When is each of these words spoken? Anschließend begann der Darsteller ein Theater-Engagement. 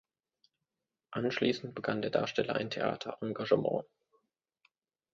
Anschließend 1.11 1.75
begann 1.75 2.01
der 2.01 2.09
Darsteller 2.09 2.55
ein 2.55 2.71
Theater-Engagement. 2.71 3.85